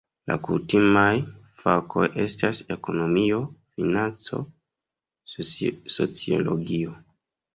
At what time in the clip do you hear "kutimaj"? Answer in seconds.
0.45-1.11